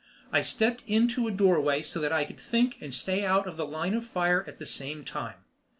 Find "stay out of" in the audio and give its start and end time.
2.91-3.55